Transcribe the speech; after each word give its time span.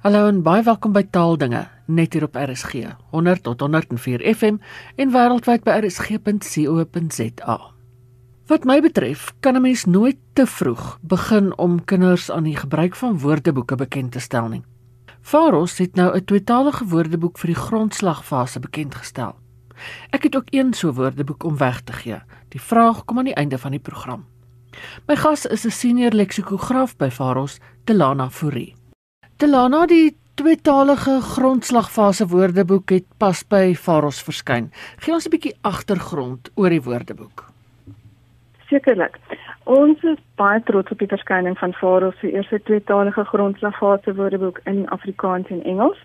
Hallo 0.00 0.22
en 0.30 0.38
baie 0.40 0.62
welkom 0.64 0.94
by 0.96 1.02
Taaldinge 1.12 1.58
net 1.92 2.14
hier 2.16 2.24
op 2.24 2.36
RSG 2.40 2.86
100 3.12 3.42
tot 3.44 3.60
104 3.60 4.22
FM 4.30 4.56
en 4.96 5.10
wêreldwyd 5.12 5.60
by 5.66 5.74
rsg.co.za. 5.82 7.56
Wat 8.48 8.64
my 8.64 8.78
betref, 8.80 9.26
kan 9.44 9.60
'n 9.60 9.62
mens 9.62 9.84
nooit 9.84 10.16
te 10.32 10.46
vroeg 10.46 10.96
begin 11.02 11.52
om 11.58 11.84
kinders 11.84 12.30
aan 12.30 12.48
die 12.48 12.56
gebruik 12.56 12.96
van 12.96 13.18
woordeboeke 13.18 13.76
bekend 13.76 14.12
te 14.12 14.20
stel 14.20 14.48
nie. 14.48 14.62
Faros 15.20 15.78
het 15.78 15.94
nou 15.94 16.16
'n 16.16 16.24
tweetalige 16.24 16.84
woordeboek 16.84 17.38
vir 17.38 17.46
die 17.46 17.60
grondslagfase 17.60 18.60
bekend 18.60 18.94
gestel. 18.94 19.36
Ek 20.10 20.22
het 20.22 20.36
ook 20.36 20.48
een 20.50 20.72
so 20.72 20.92
woordeboek 20.92 21.44
om 21.44 21.56
weg 21.56 21.80
te 21.80 21.92
gee. 21.92 22.22
Die 22.48 22.60
vraag 22.60 23.04
kom 23.04 23.18
aan 23.18 23.24
die 23.24 23.34
einde 23.34 23.58
van 23.58 23.70
die 23.70 23.80
program. 23.80 24.24
My 25.06 25.16
gas 25.16 25.46
is 25.46 25.66
'n 25.66 25.70
senior 25.70 26.12
leksikograaf 26.12 26.96
by 26.96 27.10
Faros, 27.10 27.58
Delana 27.84 28.30
Fourie. 28.30 28.79
Delana 29.40 29.86
die 29.88 30.10
tweetalige 30.36 31.14
grondslagfase 31.24 32.26
woordeboek 32.28 32.92
het 32.92 33.06
pas 33.16 33.38
by 33.48 33.70
Faros 33.72 34.18
verskyn. 34.20 34.66
Gee 35.00 35.14
ons 35.14 35.26
'n 35.26 35.32
bietjie 35.32 35.54
agtergrond 35.64 36.50
oor 36.56 36.68
die 36.68 36.82
woordeboek. 36.88 37.44
Sekerlik. 38.68 39.16
Ons 39.64 40.02
is 40.02 40.18
baie 40.36 40.60
trots 40.62 40.90
op 40.92 40.98
die 40.98 41.08
verskyning 41.08 41.56
van 41.58 41.72
Faros 41.72 42.18
se 42.20 42.32
eerste 42.32 42.60
tweetalige 42.62 43.24
grondslagfase 43.24 44.14
woordeboek 44.14 44.60
in 44.66 44.88
Afrikaans 44.88 45.48
en 45.48 45.64
Engels. 45.64 45.98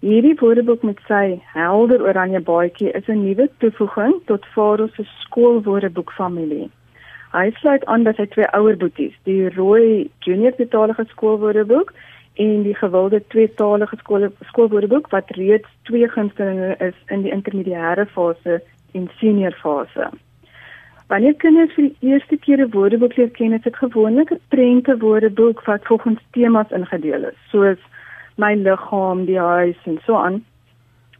Hierdie 0.00 0.38
woordeboek 0.40 0.82
met 0.82 0.98
sy 1.06 1.42
helder 1.52 2.00
oranje 2.02 2.40
baadjie 2.40 2.90
is 2.92 3.08
'n 3.08 3.24
nuwe 3.24 3.50
toevoeging 3.58 4.24
tot 4.24 4.46
Faros 4.54 4.94
se 4.94 5.04
skoolwoordeboekfamilie. 5.04 6.70
Hy 7.32 7.50
sluit 7.50 7.84
aan 7.84 8.04
by 8.04 8.12
sy 8.12 8.26
twee 8.26 8.46
ouer 8.52 8.76
boeties, 8.76 9.14
die 9.24 9.48
rooi 9.48 10.10
junior 10.20 10.52
tweetalige 10.52 11.04
skoolwoordeboek 11.04 11.92
en 12.34 12.62
die 12.62 12.74
gewilde 12.74 13.22
tweetalige 13.28 13.96
skool 13.96 14.28
skoolwoordeboek 14.50 15.10
wat 15.14 15.30
reeds 15.38 15.68
twee 15.82 16.08
gunstelinge 16.08 16.74
is 16.78 16.94
in 17.06 17.22
die 17.22 17.32
intermediêre 17.32 18.06
fase 18.06 18.62
en 18.92 19.10
senior 19.20 19.54
fase. 19.62 20.10
Wanneer 21.12 21.34
kinders 21.34 21.74
vir 21.76 21.90
die 21.90 22.10
eerste 22.10 22.36
keer 22.36 22.60
'n 22.64 22.70
woordeboek 22.70 23.16
leer 23.16 23.30
ken, 23.30 23.52
is 23.52 23.62
dit 23.62 23.76
gewoonlik 23.76 24.32
'n 24.32 24.40
prente 24.48 24.98
woordeboek 24.98 25.64
wat 25.64 25.86
volgens 25.86 26.20
temas 26.30 26.70
ingedeel 26.70 27.24
is, 27.24 27.38
soos 27.50 27.78
my 28.36 28.54
liggaam, 28.54 29.24
die 29.24 29.38
huis 29.38 29.78
en 29.84 30.00
so 30.04 30.16
aan. 30.16 30.44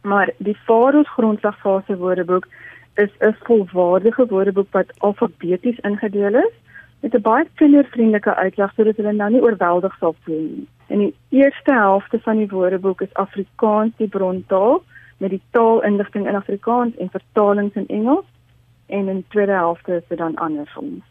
Maar 0.03 0.29
die 0.37 0.57
Faros 0.65 1.09
grondslagfase 1.09 1.97
woordeboek 1.97 2.47
is 2.95 3.11
'n 3.19 3.35
volwaardige 3.43 4.25
woordeboek 4.25 4.71
wat 4.71 4.93
alfabeties 4.99 5.79
ingedeel 5.79 6.35
is 6.35 6.53
met 7.01 7.13
'n 7.13 7.21
baie 7.21 7.47
kindervriendelike 7.55 8.35
uitleg 8.35 8.73
sodat 8.73 8.97
hulle 8.97 9.13
nou 9.13 9.31
nie 9.31 9.41
oorweldig 9.41 9.95
sal 9.99 10.15
voel 10.23 10.41
nie. 10.41 10.67
In 10.87 10.99
die 10.99 11.13
eerste 11.29 11.73
helfte 11.73 12.19
van 12.19 12.37
die 12.37 12.49
woordeboek 12.49 13.01
is 13.01 13.13
Afrikaans 13.13 13.95
die 13.97 14.07
brontaal 14.07 14.83
met 15.17 15.29
die 15.33 15.41
taalinligting 15.51 16.27
in 16.27 16.35
Afrikaans 16.35 16.97
en 16.97 17.09
vertalings 17.09 17.75
in 17.75 17.87
Engels 17.87 18.25
en 18.85 19.07
in 19.07 19.15
die 19.23 19.29
tweede 19.33 19.51
helfte 19.51 19.95
is 19.95 20.07
dit 20.07 20.17
dan 20.17 20.35
andersom. 20.35 21.01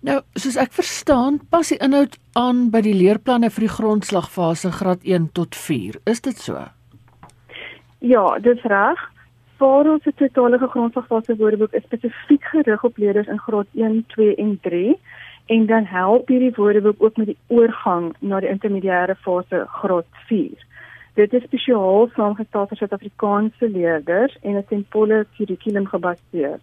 Nou, 0.00 0.20
soos 0.38 0.56
ek 0.58 0.72
verstaan, 0.72 1.40
pas 1.50 1.70
die 1.72 1.78
inhoud 1.82 2.16
aan 2.38 2.68
by 2.70 2.80
die 2.86 2.94
leerplanne 2.94 3.50
vir 3.50 3.66
die 3.66 3.74
grondslagfase 3.76 4.70
graad 4.78 5.02
1 5.02 5.30
tot 5.34 5.58
4. 5.58 5.98
Is 6.06 6.22
dit 6.22 6.38
so? 6.38 6.64
Ja, 7.98 8.26
dis 8.42 8.62
reg. 8.62 9.00
Vir 9.58 9.90
ons 9.90 10.06
totale 10.06 10.58
grondslagfase 10.62 11.34
woordeboek 11.38 11.74
is 11.74 11.86
spesifiek 11.86 12.44
gerig 12.52 12.84
op 12.86 12.98
leerders 12.98 13.26
in 13.26 13.42
graad 13.42 13.66
1, 13.74 14.04
2 14.14 14.36
en 14.38 14.54
3 14.62 14.94
en 15.48 15.66
dan 15.66 15.84
help 15.84 16.28
hierdie 16.28 16.52
woordeboek 16.54 17.02
ook 17.02 17.16
met 17.16 17.26
die 17.26 17.38
oorgang 17.46 18.14
na 18.20 18.40
die 18.40 18.50
intermediêre 18.52 19.14
fase 19.24 19.64
graad 19.80 20.08
4. 20.28 20.64
Dit 21.16 21.32
is 21.32 21.46
spesiaal 21.48 22.10
saamgestel 22.14 22.66
vir 22.70 22.78
Suid-Afrikaanse 22.80 23.68
leerders 23.72 24.34
en 24.42 24.58
is 24.60 24.74
in 24.76 24.84
volle 24.92 25.22
kurrikulum 25.38 25.86
gebaseer 25.88 26.58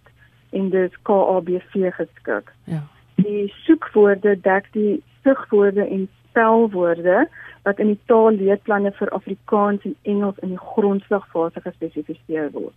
en 0.56 0.68
dit 0.70 0.94
KABC 1.08 1.74
geskik. 1.96 2.52
Ja. 2.70 2.84
Die 3.18 3.50
soekwoorde 3.64 4.36
dek 4.44 4.70
die 4.76 5.02
sigwoorde 5.26 5.88
en 5.88 6.06
spelwoorde 6.28 7.26
wat 7.66 7.82
in 7.82 7.90
die 7.90 8.00
taalleerplanne 8.12 8.92
vir 9.00 9.10
Afrikaans 9.18 9.82
en 9.90 9.96
Engels 10.02 10.38
in 10.46 10.54
die 10.54 10.62
grondslagfase 10.74 11.64
gespesifiseer 11.66 12.52
word. 12.54 12.76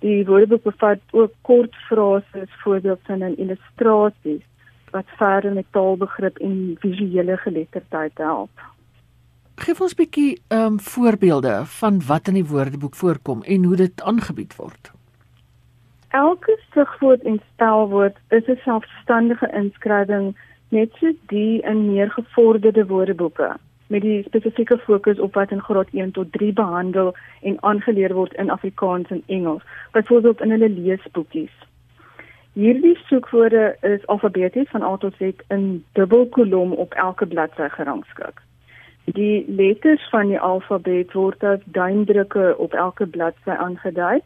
Die 0.00 0.22
woordeboek 0.30 0.62
bevat 0.62 1.02
ook 1.10 1.34
kort 1.42 1.74
frases, 1.88 2.54
voorbeeldsinne 2.62 3.32
en 3.32 3.36
illustrasies 3.48 4.46
wat 4.90 5.04
verder 5.20 5.52
met 5.52 5.66
taalbegrip 5.70 6.38
en 6.38 6.76
visuele 6.80 7.36
geletterdheid 7.36 8.12
help. 8.14 8.50
Geef 9.54 9.80
ons 9.80 9.92
'n 9.92 9.96
bietjie 9.96 10.40
ehm 10.48 10.60
um, 10.66 10.80
voorbeelde 10.80 11.62
van 11.64 12.00
wat 12.06 12.28
in 12.28 12.34
die 12.34 12.46
woordeboek 12.46 12.94
voorkom 12.94 13.42
en 13.42 13.64
hoe 13.64 13.76
dit 13.76 14.02
aangebied 14.02 14.56
word. 14.56 14.92
Elke 16.08 16.58
sigwoord 16.72 17.22
en 17.22 17.40
spelwoord 17.52 18.16
is 18.28 18.46
'n 18.46 18.60
selfstandige 18.64 19.50
inskrywing 19.52 20.36
net 20.68 20.90
so 21.00 21.12
die 21.26 21.62
in 21.62 21.92
meer 21.92 22.10
gevorderde 22.10 22.86
woordeboeke 22.86 23.56
met 23.90 24.02
die 24.02 24.22
spesifieke 24.22 24.78
fokus 24.78 25.18
op 25.18 25.34
wat 25.34 25.50
in 25.50 25.62
graad 25.62 25.88
1 25.92 26.10
tot 26.10 26.32
3 26.32 26.52
behandel 26.52 27.14
en 27.42 27.62
aangeleer 27.62 28.14
word 28.14 28.32
in 28.32 28.50
Afrikaans 28.50 29.10
en 29.10 29.22
Engels, 29.26 29.62
byvoorbeeld 29.92 30.40
in 30.40 30.50
hulle 30.50 30.68
leesboekies. 30.68 31.54
Hierdie 32.52 32.98
soekwoorde 33.06 33.76
is 33.80 34.06
alfabeties 34.06 34.70
van 34.70 34.82
A 34.82 34.96
tot 34.96 35.14
Z 35.16 35.30
in 35.48 35.84
dubbelkolom 35.92 36.72
op 36.72 36.94
elke 36.94 37.26
bladsy 37.26 37.68
gerangskik. 37.68 38.42
Die 39.04 39.44
letters 39.48 40.08
van 40.10 40.26
die 40.26 40.40
alfabet 40.40 41.12
word 41.12 41.44
as 41.44 41.62
duimdrukke 41.64 42.54
op 42.58 42.74
elke 42.74 43.06
bladsy 43.06 43.54
aangedui. 43.54 44.18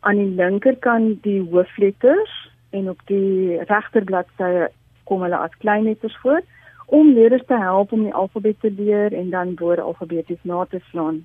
Aan 0.00 0.20
die 0.20 0.34
linkerkant 0.34 1.22
die 1.22 1.40
hoofletters 1.48 2.36
en 2.70 2.92
op 2.92 3.00
die 3.08 3.56
regter 3.72 4.04
bladsy 4.04 4.68
kom 5.08 5.24
hulle 5.24 5.40
as 5.40 5.56
kleinletters 5.64 6.16
voor 6.20 6.44
om 6.86 7.14
leerders 7.16 7.48
te 7.48 7.56
help 7.56 7.92
om 7.92 8.04
die 8.04 8.14
alfabet 8.14 8.60
te 8.60 8.70
leer 8.70 9.16
en 9.16 9.30
dan 9.30 9.56
woorde 9.56 9.88
alfabeties 9.88 10.44
na 10.44 10.64
te 10.68 10.84
slaan. 10.92 11.24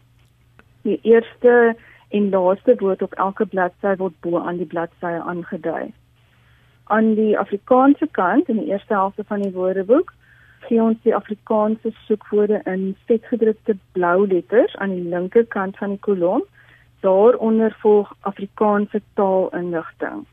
Die 0.88 1.00
eerste 1.04 1.76
en 2.08 2.30
laaste 2.30 2.80
woord 2.80 3.02
op 3.02 3.14
elke 3.14 3.46
bladsy 3.46 3.96
word 4.00 4.20
bo 4.24 4.40
aan 4.40 4.64
die 4.64 4.74
bladsy 4.76 5.18
aangedui 5.20 5.92
aan 6.88 7.14
die 7.16 7.38
Afrikaanse 7.40 8.08
kant 8.12 8.50
in 8.50 8.58
die 8.58 8.72
eerste 8.72 8.94
helfte 8.94 9.24
van 9.28 9.42
die 9.42 9.52
woordeboek 9.52 10.14
gee 10.68 10.82
ons 10.84 11.00
die 11.04 11.16
Afrikaanse 11.16 11.92
soekwoorde 12.06 12.62
in 12.66 12.96
vetgedrukte 13.10 13.78
blou 13.96 14.28
letters 14.28 14.76
aan 14.76 14.96
die 14.96 15.10
linkerkant 15.14 15.78
van 15.78 15.96
die 15.96 16.04
kolom. 16.08 16.44
Daaronder 17.06 17.76
volg 17.82 18.14
Afrikaanse 18.32 19.02
taalinligting. 19.20 20.26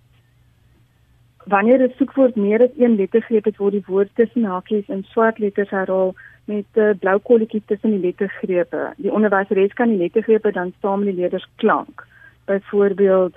Wanneer 1.44 1.82
'n 1.82 1.92
soekwoord 1.96 2.36
meer 2.36 2.62
as 2.62 2.76
een 2.76 2.96
lettergreep 2.96 3.44
het, 3.44 3.56
word 3.56 3.72
die 3.72 3.84
woord 3.86 4.10
tussen 4.14 4.44
hakies 4.44 4.88
in 4.88 5.04
swart 5.04 5.38
letters 5.38 5.70
herhaal 5.70 6.14
met 6.44 6.64
'n 6.74 6.98
blou 6.98 7.18
kolletjie 7.18 7.62
tussen 7.66 7.90
die 7.90 8.00
lettergrepe. 8.06 8.92
Die 8.96 9.12
onderwyseres 9.12 9.72
kan 9.72 9.88
die 9.88 9.98
lettergrepe 9.98 10.52
dan 10.52 10.72
saam 10.80 10.98
met 10.98 11.08
die 11.08 11.20
leerders 11.20 11.46
klank. 11.56 12.06
Byvoorbeeld 12.44 13.36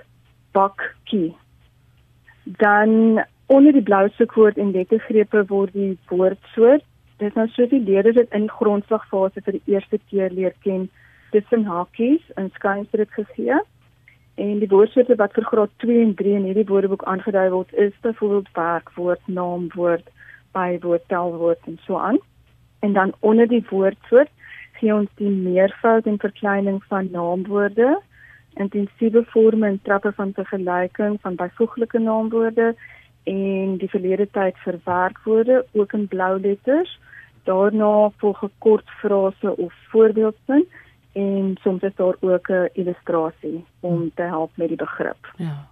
bakkie 0.52 1.36
dan 2.56 3.24
onder 3.46 3.72
die 3.72 3.82
blou 3.82 4.08
soekwoord 4.16 4.56
en 4.56 4.70
lettergrepe 4.70 5.44
word 5.48 5.72
die 5.72 5.98
woordsoort 6.08 6.84
dit 7.18 7.34
nou 7.34 7.46
so 7.52 7.66
die 7.66 7.82
leerders 7.82 8.16
dit 8.18 8.36
in 8.36 8.46
die 8.46 8.56
grondslagfase 8.60 9.42
vir 9.46 9.58
die 9.58 9.74
eerste 9.74 9.98
keer 10.10 10.34
leer 10.34 10.54
ken. 10.64 10.86
Tussen 11.34 11.66
hakies 11.68 12.24
en 12.40 12.50
skynstreep 12.54 13.10
gegee. 13.16 13.58
En 14.38 14.60
die 14.62 14.70
woordsoorte 14.70 15.18
wat 15.18 15.34
vir 15.34 15.48
graad 15.50 15.74
2 15.82 16.04
en 16.04 16.14
3 16.20 16.36
in 16.38 16.46
hierdie 16.48 16.68
woordeboek 16.68 17.02
aangedui 17.10 17.48
word 17.54 17.74
is 17.74 17.94
byvoorbeeld 18.06 18.52
werkwoord, 18.54 19.22
naamwoord, 19.26 20.06
bywoord, 20.54 21.08
telwoord 21.10 21.66
en 21.66 21.78
so 21.86 21.98
aan. 21.98 22.20
En 22.86 22.94
dan 22.94 23.12
onder 23.20 23.48
die 23.50 23.64
woordsoort 23.70 24.30
gee 24.78 24.94
ons 24.94 25.10
die 25.18 25.30
meervoud 25.30 26.06
en 26.06 26.22
verkleining 26.22 26.78
van 26.86 27.10
naamwoorde 27.10 27.96
intensiewe 28.58 29.24
vorme 29.32 29.66
en 29.66 29.80
trappe 29.82 30.12
van 30.12 30.32
vergelyking 30.34 31.18
van 31.20 31.34
byvoeglike 31.34 31.98
naamwoorde 31.98 32.74
en 33.24 33.76
die 33.78 33.90
verlede 33.92 34.26
tyd 34.32 34.58
vir 34.64 34.80
werkwoorde 34.84 35.62
ook 35.72 35.92
in 35.92 36.08
blou 36.08 36.40
letters. 36.40 36.98
Daarna 37.44 38.10
volg 38.20 38.42
'n 38.42 38.52
kort 38.58 38.88
frase 39.00 39.56
of 39.56 39.72
voorbeeldsin 39.90 40.66
en 41.12 41.56
soms 41.60 41.82
is 41.82 41.94
daar 41.94 42.16
ook 42.20 42.48
'n 42.50 42.68
illustrasie 42.72 43.64
om 43.80 44.10
te 44.14 44.22
help 44.22 44.50
met 44.54 44.68
die 44.68 44.76
begrip. 44.76 45.32
Ja. 45.36 45.68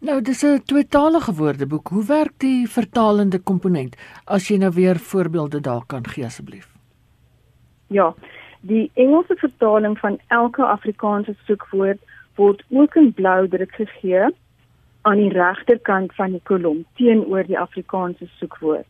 Nou, 0.00 0.22
dis 0.22 0.42
'n 0.44 0.62
tweetalige 0.64 1.32
woordeboek. 1.34 1.88
Hoe 1.88 2.04
werk 2.04 2.32
die 2.36 2.68
vertalende 2.68 3.38
komponent? 3.38 3.96
As 4.24 4.48
jy 4.48 4.56
nou 4.56 4.72
weer 4.74 4.96
voorbeelde 4.96 5.60
daar 5.60 5.84
kan 5.86 6.06
gee 6.06 6.24
asseblief. 6.24 6.68
Ja. 7.86 8.14
Die 8.60 8.90
Engelse 8.94 9.36
vertaling 9.36 9.98
van 9.98 10.18
elke 10.26 10.64
Afrikaanse 10.64 11.34
soekwoord 11.44 11.98
word 12.40 12.62
ook 12.68 12.96
in 12.96 13.12
blou 13.12 13.48
druk 13.48 13.74
gegee 13.76 14.28
aan 15.08 15.20
die 15.20 15.32
regterkant 15.32 16.14
van 16.14 16.36
die 16.36 16.42
kolom 16.48 16.84
teenoor 17.00 17.44
die 17.48 17.58
Afrikaanse 17.58 18.28
soekwoord. 18.38 18.88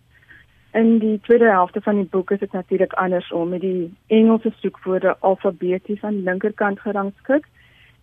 In 0.72 0.98
die 1.02 1.20
tweede 1.26 1.50
helfte 1.50 1.80
van 1.82 1.96
die 1.98 2.08
boek 2.10 2.30
is 2.30 2.38
dit 2.38 2.52
natuurlik 2.52 2.92
andersom 2.92 3.48
met 3.48 3.60
die 3.60 3.90
Engelse 4.06 4.52
soekwoorde 4.62 5.16
alfabeties 5.18 6.02
aan 6.02 6.20
die 6.20 6.28
linkerkant 6.28 6.80
gerangskik 6.80 7.48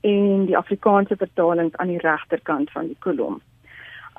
en 0.02 0.46
die 0.46 0.58
Afrikaanse 0.58 1.16
vertalings 1.16 1.76
aan 1.76 1.94
die 1.94 2.02
regterkant 2.04 2.72
van 2.72 2.92
die 2.92 2.98
kolom. 3.00 3.40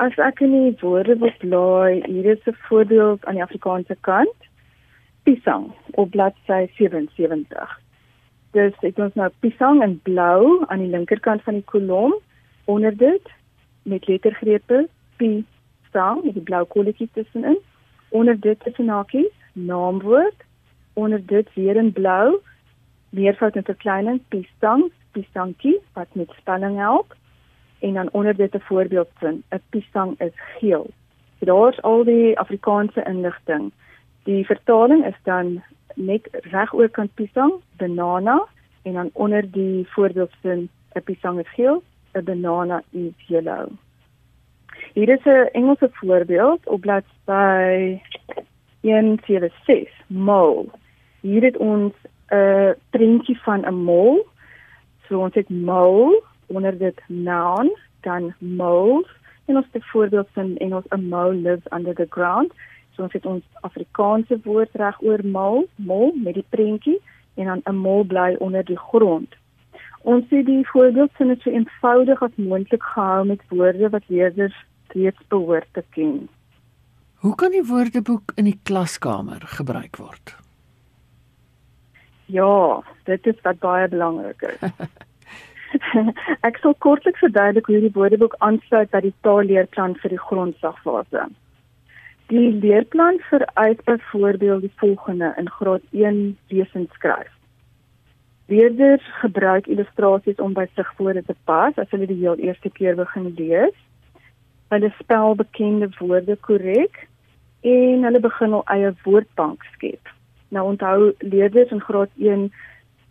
As 0.01 0.17
ek 0.23 0.41
in 0.47 0.55
die 0.55 0.77
woorde 0.81 1.19
wil 1.21 1.35
blaai, 1.43 2.01
hier 2.07 2.31
is 2.33 2.47
'n 2.47 2.57
voorbeeld 2.69 3.25
aan 3.27 3.35
die 3.35 3.43
Afrikaanse 3.43 3.97
kant. 4.01 4.49
Pisang 5.23 5.73
op 5.91 6.11
bladsy 6.11 6.71
77. 6.77 7.88
Dis 8.59 8.79
ek 8.83 8.97
ons 8.99 9.15
nou 9.19 9.29
pisang 9.45 9.83
in 9.85 9.93
blou 10.03 10.65
aan 10.67 10.81
die 10.83 10.91
linkerkant 10.91 11.45
van 11.47 11.59
die 11.59 11.67
kolom 11.71 12.15
onder 12.73 12.95
dit 12.97 13.29
met 13.87 14.09
lettergrepe 14.11 14.81
P 15.21 15.29
staan 15.89 16.25
met 16.25 16.35
die 16.35 16.43
blou 16.49 16.65
kolletjies 16.73 17.13
tussenin. 17.15 17.59
Onder 18.11 18.41
dit 18.41 18.67
is 18.67 18.79
'n 18.79 18.91
hakie, 18.91 19.29
naamwoord. 19.53 20.39
Onder 20.95 21.23
dit 21.27 21.55
weer 21.55 21.77
in 21.77 21.93
blou 21.93 22.41
meervoud 23.11 23.57
en 23.57 23.71
verkleining 23.71 24.21
pisang 24.29 24.91
pisangkie 25.13 25.79
wat 25.95 26.11
met 26.13 26.35
spelling 26.41 26.77
help 26.77 27.15
en 27.79 27.95
dan 27.95 28.11
onder 28.13 28.37
dit 28.37 28.55
'n 28.55 28.67
voorbeeldsin 28.69 29.43
'n 29.51 29.63
pisang 29.71 30.21
is 30.21 30.37
geel. 30.59 30.87
So 31.39 31.47
daar's 31.47 31.83
al 31.83 32.05
die 32.05 32.39
Afrikaanse 32.39 33.03
inligting. 33.07 33.73
Die 34.23 34.47
vertaling 34.47 35.07
is 35.07 35.19
dan 35.23 35.63
net 35.99 36.29
reg 36.51 36.73
oor 36.75 36.89
kan 36.89 37.11
pisang, 37.15 37.53
banana 37.77 38.39
en 38.83 38.93
dan 38.93 39.11
onder 39.13 39.51
die 39.51 39.87
voorbeeldsin 39.95 40.69
'n 40.95 41.03
pisang 41.05 41.39
is 41.39 41.51
geel, 41.55 41.83
'n 42.15 42.25
banana 42.25 42.83
is 42.91 43.15
yellow. 43.27 43.69
Hier 44.95 45.09
is 45.09 45.25
'n 45.25 45.49
Engelse 45.53 45.89
voorbeeld 45.93 46.67
op 46.67 46.81
bladsy 46.81 48.01
176, 48.81 49.91
mole. 50.07 50.67
Hier 51.21 51.43
het 51.43 51.57
ons 51.57 51.95
'n 52.31 52.75
prentjie 52.91 53.39
van 53.43 53.67
'n 53.67 53.75
mol 53.75 54.27
So 55.09 55.23
ons 55.25 55.35
het 55.35 55.49
mole 55.49 56.23
onder 56.47 56.79
dit 56.79 57.01
noun, 57.07 57.73
dan 58.01 58.35
moles 58.39 59.09
en 59.45 59.57
ons 59.57 59.67
het 59.73 59.85
voorbeeld 59.89 60.29
van 60.33 60.57
Engels 60.57 60.85
a 60.93 60.97
mole 60.97 61.35
lives 61.35 61.73
under 61.73 61.95
the 61.95 62.07
ground. 62.09 62.53
So 62.99 63.07
ons 63.07 63.13
het 63.15 63.27
ons 63.31 63.45
Afrikaanse 63.63 64.41
woord 64.43 64.73
reg 64.81 64.97
oor 65.07 65.21
mole, 65.23 65.69
mol 65.77 66.09
met 66.19 66.35
die 66.35 66.47
prentjie 66.51 66.97
en 67.39 67.47
dan 67.47 67.61
'n 67.71 67.77
mol 67.79 68.03
bly 68.05 68.35
onder 68.43 68.65
die 68.65 68.79
grond. 68.91 69.37
Ons 70.03 70.25
het 70.31 70.47
die 70.47 70.67
voorbeeld 70.67 71.11
van 71.13 71.29
dit 71.29 71.41
so 71.41 71.51
eenvoudig 71.51 72.23
as 72.23 72.35
moontlik 72.35 72.83
gehou 72.83 73.25
met 73.27 73.41
woorde 73.49 73.91
wat 73.91 74.09
leerders 74.09 74.57
reeds 74.89 75.23
behoort 75.29 75.69
te 75.73 75.85
ken. 75.91 76.29
Hoe 77.15 77.35
kan 77.35 77.51
die 77.51 77.65
woordeboek 77.65 78.33
in 78.35 78.45
die 78.45 78.61
klaskamer 78.63 79.41
gebruik 79.47 79.97
word? 79.97 80.37
Ja, 82.27 82.83
dit 83.05 83.27
is 83.27 83.41
wat 83.43 83.59
baie 83.59 83.89
belangrik 83.89 84.43
is. 84.43 84.71
ek 86.49 86.57
sal 86.57 86.75
kortliks 86.79 87.19
verduidelik 87.19 87.67
hoe 87.67 87.81
die 87.81 87.95
woordeboek 87.95 88.35
aansluit 88.39 88.91
by 88.91 89.01
die 89.01 89.15
taalleerplan 89.21 89.95
vir 89.95 90.11
die 90.11 90.25
grondslagfase. 90.29 91.29
Die 92.29 92.53
leerplan 92.53 93.19
vereis 93.19 93.77
byvoorbeeld 93.85 94.61
die 94.61 94.73
volgende 94.77 95.33
in 95.37 95.51
graad 95.51 95.81
1 95.91 96.39
lees 96.49 96.73
en 96.73 96.89
skryf. 96.93 97.31
Leerders 98.47 99.03
gebruik 99.21 99.67
illustrasies 99.67 100.37
om 100.37 100.53
by 100.53 100.67
sigwoorde 100.75 101.23
te 101.25 101.35
pas 101.45 101.79
as 101.81 101.89
hulle 101.91 102.07
die 102.11 102.19
heel 102.21 102.37
eerste 102.37 102.69
keer 102.71 102.99
begin 103.01 103.33
lees. 103.39 103.81
Hulle 104.69 104.93
spel 104.99 105.35
bekende 105.41 105.89
woorde 105.99 106.37
korrek 106.37 107.09
en 107.65 108.05
hulle 108.05 108.21
begin 108.21 108.59
hul 108.59 108.67
eie 108.77 108.93
woordbank 109.07 109.65
skep. 109.73 110.13
Nou 110.53 110.67
onthou 110.75 111.15
leerders 111.19 111.73
in 111.73 111.81
graad 111.81 112.13
1 112.17 112.51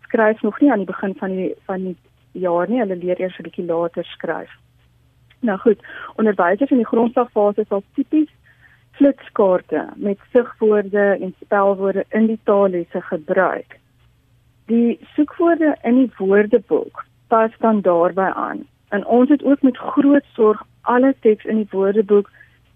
skryf 0.06 0.46
nog 0.46 0.62
nie 0.62 0.72
aan 0.72 0.86
die 0.86 0.92
begin 0.94 1.18
van 1.18 1.38
die 1.42 1.52
van 1.66 1.90
die 1.90 1.98
jaar 2.32 2.70
nie, 2.70 2.84
hulle 2.86 3.02
leer 3.02 3.22
eers 3.22 3.38
'n 3.40 3.50
bietjie 3.50 3.66
later 3.66 4.06
skryf. 4.06 4.54
Nou 5.42 5.58
goed, 5.58 5.82
onderwysers 6.16 6.70
in 6.70 6.86
die 6.86 6.92
grondslagfase 6.94 7.66
sal 7.66 7.84
tipies 7.94 8.30
flitskaarte 8.98 9.90
met 9.96 10.20
sigwoorde 10.32 11.18
en 11.22 11.36
spelwoorde 11.42 12.06
in 12.10 12.26
die 12.26 12.40
taallesse 12.44 13.02
gebruik. 13.02 13.80
Die 14.66 15.00
soekwoorde 15.14 15.78
in 15.82 15.96
die 15.96 16.12
woordeboek 16.18 17.06
pas 17.28 17.52
dan 17.60 17.82
daarbey 17.82 18.32
aan. 18.32 18.66
En 18.90 19.06
ons 19.06 19.30
het 19.30 19.44
ook 19.44 19.62
met 19.62 19.78
groot 19.78 20.26
sorg 20.34 20.64
alle 20.82 21.16
teks 21.20 21.46
in 21.46 21.56
die 21.56 21.68
woordeboek 21.72 22.30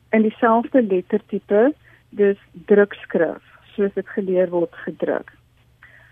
in 0.09 0.21
dieselfde 0.21 0.83
lettertipe, 0.83 1.73
dus 2.09 2.37
drukskrif 2.65 3.43
soos 3.75 3.93
dit 3.93 4.07
geleer 4.07 4.49
word 4.49 4.75
gedruk. 4.85 5.31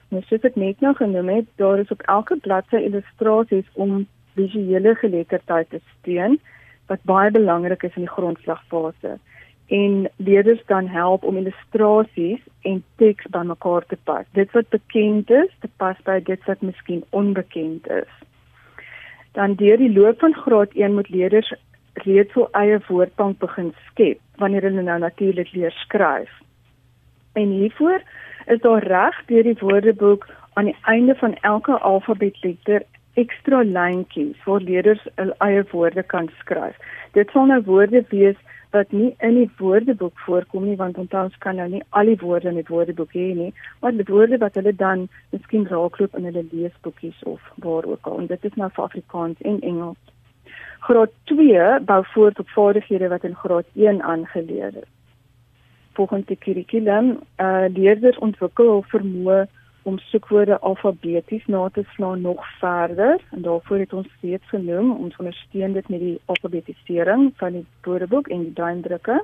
Nou 0.10 0.24
soos 0.26 0.46
ek 0.48 0.56
net 0.56 0.80
nou 0.82 0.96
genoem 0.96 1.28
het, 1.30 1.50
daar 1.62 1.80
is 1.80 1.92
op 1.94 2.02
elke 2.02 2.38
bladsy 2.42 2.80
illustrasies 2.88 3.68
om 3.74 4.08
visuele 4.40 4.96
geletterdheid 4.96 5.70
te 5.70 5.82
steun 6.00 6.40
wat 6.88 7.04
baie 7.04 7.32
belangrik 7.32 7.84
is 7.84 7.96
in 8.00 8.08
die 8.08 8.16
grondslagfase 8.16 9.20
en 9.70 10.10
leerders 10.16 10.62
dan 10.66 10.88
help 10.88 11.24
om 11.24 11.38
illustrasies 11.38 12.42
en 12.62 12.84
teks 12.96 13.26
bymekaar 13.30 13.86
te 13.86 13.98
pas. 14.04 14.26
Dit 14.34 14.52
wat 14.52 14.70
bekend 14.70 15.30
is, 15.30 15.52
te 15.62 15.70
pas 15.78 15.98
by 16.04 16.18
dit 16.26 16.46
wat 16.50 16.62
miskien 16.66 17.04
onbekend 17.10 17.88
is. 17.94 18.14
Dan 19.38 19.54
deur 19.62 19.78
die 19.78 19.92
loop 19.94 20.20
van 20.20 20.34
graad 20.34 20.74
1 20.74 20.94
moet 20.94 21.10
leerders 21.14 21.54
reeds 21.94 22.34
hul 22.34 22.50
eie 22.58 22.80
woordbank 22.88 23.38
begin 23.40 23.74
skep 23.90 24.20
wanneer 24.42 24.66
hulle 24.66 24.82
nou 24.82 24.98
natuurlik 25.00 25.54
leer 25.54 25.76
skryf. 25.86 26.32
En 27.38 27.54
hiervoor 27.60 28.02
is 28.48 28.62
daar 28.66 28.84
reg 28.84 29.22
deur 29.30 29.44
die 29.44 29.58
woordeboek 29.62 30.26
aan 30.54 30.72
die 30.72 30.78
einde 30.82 31.16
van 31.16 31.36
elke 31.46 31.78
alfabetletter 31.78 32.86
ekstra 33.14 33.62
lyntjies 33.62 34.38
waar 34.46 34.66
leerders 34.66 35.06
hul 35.16 35.34
eie 35.46 35.64
woorde 35.72 36.04
kan 36.04 36.30
skryf. 36.40 36.78
Dit 37.14 37.30
sal 37.34 37.52
nou 37.52 37.62
woorde 37.70 38.02
wees 38.10 38.40
wat 38.76 38.92
nie 38.92 39.16
in 39.26 39.36
die 39.36 39.50
woordeboek 39.58 40.20
voorkom 40.26 40.68
nie 40.70 40.76
want 40.78 40.98
ons 40.98 41.38
kan 41.46 41.56
nou 41.56 41.68
nie 41.70 41.82
al 41.90 42.12
die 42.12 42.20
woorde 42.22 42.52
in 42.52 42.60
die 42.62 42.68
woordeboek 42.70 43.16
hê 43.18 43.32
nie, 43.38 43.54
maar 43.82 43.96
die 43.98 44.06
woorde 44.10 44.38
wat 44.44 44.60
hulle 44.60 44.76
dan 44.76 45.08
miskien 45.32 45.66
raakloop 45.72 46.16
in 46.16 46.30
hulle 46.30 46.46
leesboekies 46.52 47.24
of 47.24 47.42
waar 47.66 47.90
ook 47.90 48.08
al. 48.08 48.20
En 48.20 48.30
dit 48.30 48.46
is 48.46 48.56
nou 48.62 48.70
vir 48.76 48.84
Afrikaans 48.84 49.42
en 49.42 49.60
Engels. 49.62 50.14
Graad 50.86 51.12
2 51.34 51.80
bou 51.90 52.04
voort 52.14 52.40
op 52.40 52.56
vaardighede 52.56 53.10
wat 53.10 53.28
in 53.28 53.36
graad 53.36 53.66
1 53.76 54.02
aangeleer 54.04 54.78
is 54.84 54.90
volgens 56.00 56.26
die 56.26 56.38
kurrikulum 56.40 57.08
uh 57.44 57.66
leerders 57.76 58.20
ontwikkel 58.28 58.70
hul 58.74 58.86
vermoë 58.94 59.40
om 59.84 60.00
soekwoorde 60.00 60.60
alfabeties 60.60 61.46
na 61.46 61.70
te 61.74 61.84
slaan 61.94 62.22
nog 62.22 62.46
verder 62.60 63.22
en 63.32 63.42
daarvoor 63.42 63.78
het 63.78 63.94
ons 63.94 64.08
steeds 64.18 64.48
genoem 64.50 64.92
ons 64.92 65.16
ondersteun 65.16 65.74
dit 65.74 65.90
met 65.90 66.00
die 66.00 66.22
alfabetisering 66.26 67.34
van 67.36 67.52
die 67.52 67.66
woordeboek 67.82 68.28
en 68.28 68.44
die 68.44 68.54
duimdrukke. 68.54 69.24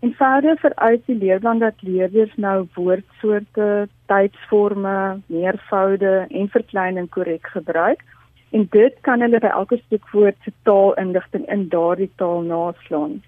En 0.00 0.12
verder 0.12 0.56
vereis 0.58 1.00
die 1.06 1.16
leerplan 1.16 1.58
dat 1.58 1.82
leerders 1.82 2.32
nou 2.36 2.66
woordsoorte, 2.74 3.88
tydsforme, 4.06 5.20
meervoude 5.26 6.26
en 6.28 6.48
verkleining 6.48 7.08
korrek 7.08 7.46
gebruik 7.46 8.04
en 8.50 8.66
dit 8.70 8.94
kan 9.06 9.20
hulle 9.20 9.38
by 9.38 9.50
elke 9.54 9.78
soekwoord 9.88 10.38
se 10.44 10.52
taalindigting 10.62 11.44
in 11.52 11.68
daardie 11.68 12.10
taal 12.16 12.40
naslaan. 12.42 13.20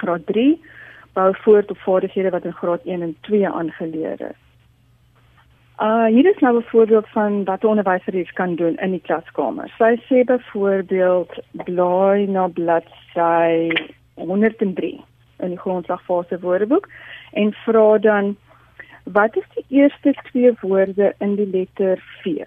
Graad 0.00 0.26
3 0.26 0.60
bou 1.12 1.28
voort 1.44 1.70
op 1.70 1.78
vaardighede 1.84 2.30
wat 2.30 2.44
in 2.44 2.56
graad 2.56 2.84
1 2.84 3.02
en 3.02 3.16
2 3.20 3.48
aangeleer 3.48 4.20
is. 4.30 4.40
Uh 5.80 6.06
hier 6.06 6.26
is 6.26 6.38
nou 6.40 6.56
'n 6.56 6.62
voorbeeld 6.62 7.08
van 7.08 7.44
wat 7.44 7.62
'n 7.62 7.66
onderwyser 7.66 8.32
kan 8.32 8.54
doen 8.54 8.76
in 8.76 8.90
die 8.90 9.00
klaskamer. 9.00 9.72
Sy 9.78 9.96
sê 10.08 10.24
byvoorbeeld 10.24 11.32
blaai 11.52 12.26
na 12.26 12.48
bladsy 12.48 13.72
103 14.14 15.04
in 15.38 15.48
die 15.48 15.58
grondslagfase 15.58 16.40
woordeboek 16.40 16.88
en 17.32 17.52
vra 17.52 17.98
dan 17.98 18.36
wat 19.04 19.36
is 19.36 19.48
die 19.54 19.64
eerste 19.68 20.14
twee 20.30 20.52
woorde 20.60 21.14
in 21.18 21.34
die 21.34 21.50
letter 21.50 22.02
V? 22.22 22.44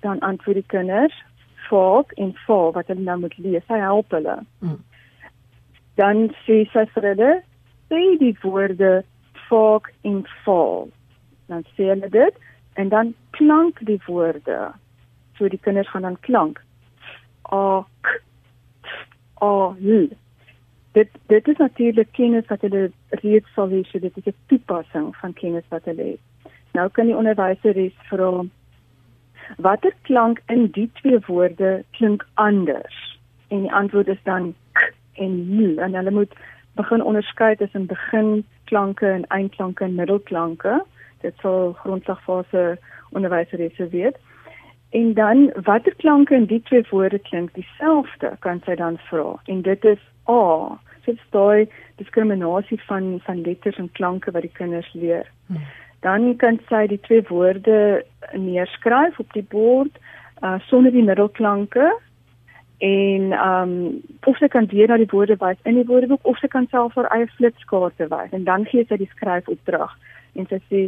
Dan 0.00 0.18
antwoord 0.18 0.56
die 0.56 0.66
kinders 0.66 1.22
volk 1.68 2.12
en 2.12 2.34
vol 2.46 2.72
wat 2.72 2.86
hulle 2.86 3.00
nou 3.00 3.18
moet 3.18 3.38
lees. 3.38 3.64
Sy 3.66 3.78
help 3.78 4.10
hulle. 4.10 4.38
Hmm. 4.58 4.82
Dan 5.94 6.28
sê 6.44 6.64
sy 6.72 6.84
vir 6.94 7.02
hulle 7.02 7.32
sê 7.88 8.02
die 8.18 8.36
woorde 8.42 9.04
vaak 9.48 9.92
en 10.02 10.26
val. 10.44 10.88
Dan 11.46 11.64
sê 11.76 11.88
hulle 11.92 12.10
dit 12.10 12.34
en 12.74 12.88
dan 12.88 13.14
klank 13.30 13.78
die 13.86 14.00
woorde. 14.06 14.72
So 15.36 15.48
die 15.48 15.58
kinders 15.58 15.90
gaan 15.90 16.02
dan 16.02 16.20
klank. 16.20 16.60
A 17.52 17.86
k 18.00 18.20
a 19.42 19.74
l. 19.78 20.08
Dit 20.92 21.08
dit 21.26 21.48
is 21.48 21.56
natuurlik 21.56 22.12
kennis 22.12 22.46
wat 22.46 22.60
hulle 22.60 22.90
reeds 23.22 23.52
sal 23.54 23.70
hê, 23.70 23.82
so 23.82 23.98
dit 23.98 24.16
is 24.16 24.26
'n 24.26 24.36
toepassing 24.46 25.16
van 25.16 25.32
kennis 25.32 25.66
wat 25.68 25.84
hulle 25.84 26.02
het. 26.02 26.52
Nou 26.72 26.88
kan 26.88 27.06
die 27.06 27.16
onderwyser 27.16 27.72
res 27.72 27.96
vra 28.10 28.44
watter 29.58 29.92
klank 30.02 30.40
in 30.46 30.66
die 30.66 30.90
twee 31.00 31.18
woorde 31.26 31.84
klink 31.90 32.26
anders? 32.34 33.18
En 33.48 33.60
die 33.60 33.72
antwoord 33.72 34.08
is 34.08 34.22
dan 34.22 34.54
k 34.72 34.92
en 35.12 35.34
l 35.58 35.78
en 35.78 35.94
hulle 35.94 36.10
moet 36.10 36.34
begin 36.74 37.02
onderskei 37.02 37.56
tussen 37.56 37.86
begin 37.86 38.44
klanke 38.64 39.06
en 39.06 39.26
eindklanke 39.26 39.84
en 39.84 39.94
middelklanke. 39.94 40.84
Dit 41.24 41.40
sal 41.42 41.72
grondslagfase 41.80 42.64
onderwyseresse 43.16 43.88
weet. 43.88 44.16
En 44.94 45.14
dan 45.14 45.50
watter 45.66 45.94
klanke 46.02 46.34
in 46.34 46.46
die 46.50 46.62
twee 46.68 46.84
woorde 46.90 47.18
klink 47.18 47.54
dieselfde, 47.56 48.36
kan 48.46 48.60
sy 48.66 48.76
dan 48.78 48.98
vra. 49.08 49.34
En 49.50 49.62
dit 49.66 49.84
is 49.84 50.02
A. 50.30 50.78
Dit 51.04 51.16
is 51.16 51.30
daai 51.34 51.66
diskriminasie 52.00 52.80
van 52.86 53.18
van 53.24 53.40
letters 53.42 53.80
en 53.82 53.90
klanke 53.92 54.30
wat 54.30 54.46
die 54.46 54.54
kinders 54.54 54.92
leer. 54.92 55.26
Hmm. 55.46 55.64
Dan 56.06 56.36
kan 56.36 56.60
sy 56.68 56.86
die 56.86 57.00
twee 57.08 57.24
woorde 57.28 58.04
neerskryf 58.32 59.18
op 59.18 59.32
die 59.32 59.46
bord 59.56 60.02
uh 60.44 60.58
sonder 60.68 60.92
die 60.92 61.04
middelklanke 61.04 61.92
en 62.78 63.32
ehm 63.32 63.70
um, 63.70 64.02
of 64.24 64.36
sy 64.36 64.48
kan 64.48 64.66
weer 64.66 64.88
na 64.88 64.96
die 65.00 65.10
woorde 65.10 65.36
wys 65.40 65.60
in 65.62 65.78
die 65.78 65.86
woordeboek 65.88 66.26
of 66.26 66.38
sy 66.38 66.50
kan 66.52 66.66
self 66.70 66.94
haar 66.98 67.08
eie 67.16 67.28
flitskaarte 67.36 68.08
wys 68.10 68.34
en 68.36 68.44
dan 68.44 68.66
gee 68.70 68.84
sy 68.88 68.98
die 69.00 69.10
skryfopdrag 69.14 69.94
en 70.34 70.48
sy 70.50 70.58
sê 70.70 70.82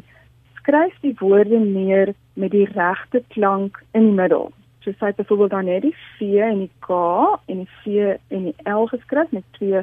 skryf 0.66 0.94
die 1.00 1.14
woorde 1.18 1.58
neer 1.58 2.14
met 2.34 2.50
die 2.50 2.66
regte 2.74 3.22
klank 3.28 3.82
in 3.92 4.10
die 4.10 4.16
middel. 4.18 4.50
So 4.82 4.90
sy 4.98 5.12
het 5.12 5.16
byvoorbeeld 5.16 5.50
dan 5.50 5.64
net 5.70 5.82
die 5.82 5.94
V 6.16 6.42
en 6.42 6.58
die 6.64 6.72
K 6.82 6.98
en 7.46 7.62
die 7.62 7.70
V 7.82 8.16
en 8.34 8.48
die 8.50 8.54
L 8.70 8.86
geskryf 8.90 9.30
met 9.30 9.44
twee 9.58 9.82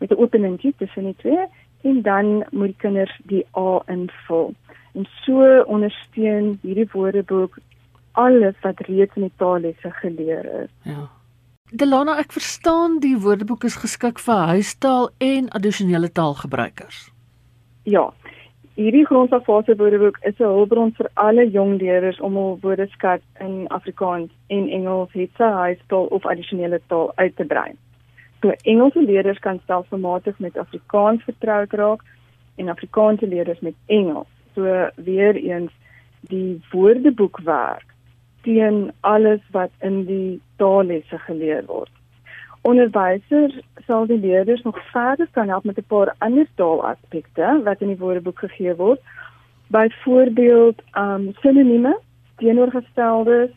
met 0.00 0.10
'n 0.10 0.20
openingkie 0.20 0.74
tussen 0.76 1.04
die 1.04 1.16
twee 1.16 1.46
en 1.82 2.02
dan 2.02 2.44
moet 2.50 2.72
die 2.72 2.76
kinders 2.76 3.20
die 3.24 3.46
A 3.56 3.82
invul. 3.86 4.54
En 4.92 5.06
so 5.24 5.62
ondersteun 5.62 6.58
hierdie 6.62 6.88
woordeboek 6.92 7.58
alles 8.12 8.54
wat 8.60 8.80
reeds 8.80 9.16
in 9.16 9.22
die 9.22 9.36
taallesse 9.36 9.90
geleer 9.90 10.44
is. 10.62 10.70
Ja. 10.82 11.08
Delana, 11.70 12.18
ek 12.18 12.32
verstaan 12.32 12.98
die 13.00 13.16
woordeboek 13.18 13.64
is 13.64 13.76
geskik 13.76 14.18
vir 14.18 14.34
huistaal 14.34 15.10
en 15.18 15.48
addisionele 15.48 16.12
taalgebruikers. 16.12 17.10
Ja. 17.82 18.12
Hierdie 18.80 19.04
grondslagfase 19.04 19.74
woordeboek 19.76 20.18
is 20.28 20.38
'n 20.38 20.52
hulpbron 20.56 20.92
vir 20.98 21.08
alle 21.14 21.42
jong 21.56 21.72
leerders 21.80 22.20
om 22.28 22.36
hul 22.40 22.54
woordeskat 22.62 23.20
in 23.46 23.66
Afrikaans 23.76 24.30
en 24.56 24.68
Engels 24.76 25.12
het 25.12 25.30
sy 25.36 25.48
huistaal 25.56 26.06
of 26.16 26.28
addisionele 26.32 26.80
taal 26.92 27.12
uit 27.16 27.36
te 27.36 27.44
brei. 27.44 27.74
So 28.40 28.54
Engelse 28.72 29.02
leerders 29.02 29.38
kan 29.38 29.60
stelselmatig 29.64 30.38
met 30.38 30.56
Afrikaans 30.56 31.22
vertroud 31.28 31.72
raak 31.72 32.06
en 32.56 32.68
Afrikaanse 32.68 33.26
leerders 33.26 33.60
met 33.60 33.76
Engels. 33.86 34.32
So 34.54 34.88
weer 34.96 35.36
eens 35.36 35.72
die 36.20 36.60
woordeboek 36.72 37.40
werk 37.44 37.88
teen 38.42 38.92
alles 39.00 39.40
wat 39.50 39.70
in 39.80 40.04
die 40.06 40.40
taallesse 40.56 41.18
geleer 41.18 41.64
word. 41.66 41.92
Onderwysers 42.62 43.56
sal 43.86 44.06
die 44.06 44.18
leerders 44.18 44.62
nog 44.62 44.78
verder 44.90 45.28
kan 45.32 45.48
help 45.48 45.64
met 45.64 45.78
'n 45.78 45.86
paar 45.86 46.14
ander 46.18 46.46
taalaspekte 46.54 47.60
wat 47.64 47.80
in 47.80 47.86
die 47.86 47.98
woordeboek 47.98 48.38
gegee 48.38 48.74
word. 48.74 49.00
Byvoorbeeld, 49.66 50.82
um 50.94 51.32
sinonieme, 51.40 51.98
teenoorgesteldes, 52.36 53.50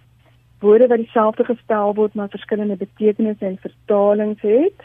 woorde 0.60 0.88
wat 0.88 0.98
dieselfde 0.98 1.44
gestel 1.44 1.94
word 1.94 2.14
maar 2.14 2.30
verskillende 2.30 2.76
betekenisse 2.76 3.46
en 3.46 3.58
vertalings 3.58 4.42
het 4.42 4.80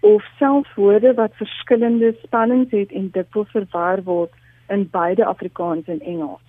of 0.00 0.24
selfs 0.38 0.74
woorde 0.74 1.14
wat 1.14 1.30
verskillende 1.34 2.14
spellings 2.22 2.70
het 2.70 2.92
en 2.92 3.10
dikwels 3.12 3.50
verwar 3.50 4.02
word 4.02 4.32
in 4.68 4.88
beide 4.90 5.24
Afrikaans 5.24 5.86
en 5.86 6.00
Engels. 6.00 6.44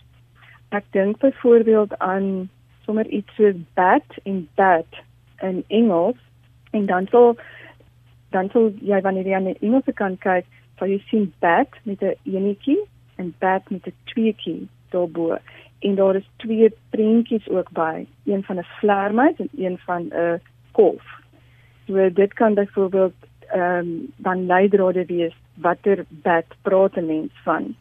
Ek 0.69 0.83
dink 0.89 1.17
byvoorbeeld 1.19 1.97
aan 1.99 2.49
sommer 2.85 3.07
iets 3.07 3.35
soos 3.35 3.55
bat 3.73 4.19
en 4.23 4.47
bat 4.55 5.01
in 5.39 5.63
Engels 5.67 6.19
en 6.71 6.85
dan 6.85 7.07
sal 7.11 7.35
dan 8.31 8.49
sal 8.49 8.71
jy 8.79 9.01
wanneer 9.01 9.27
jy 9.27 9.35
aan 9.35 9.49
die 9.49 9.59
Engelse 9.59 9.93
kant 9.93 10.19
kyk, 10.23 10.45
sal 10.79 10.87
jy 10.87 10.99
sien 11.09 11.33
bat 11.39 11.69
met 11.83 12.01
'n 12.01 12.15
enetjie 12.23 12.79
en 13.15 13.33
bat 13.39 13.69
met 13.69 13.87
'n 13.87 13.95
tweetjie 14.05 14.67
daarbo. 14.91 15.37
En 15.79 15.95
daar 15.95 16.15
is 16.15 16.29
twee 16.37 16.69
prentjies 16.89 17.49
ook 17.49 17.71
by, 17.71 18.05
een 18.25 18.43
van 18.43 18.57
'n 18.57 18.71
vleermuis 18.79 19.37
en 19.37 19.49
een 19.57 19.77
van 19.77 20.01
'n 20.13 20.41
kolf. 20.71 21.05
So 21.87 22.13
dit 22.13 22.33
kan 22.33 22.53
byvoorbeeld 22.53 23.13
ehm 23.47 23.77
um, 23.77 24.13
dan 24.15 24.45
leidrade 24.45 25.05
wees 25.05 25.35
watter 25.53 26.05
bat 26.09 26.45
praat 26.61 26.95
'n 26.95 27.05
mens 27.05 27.31
van 27.43 27.75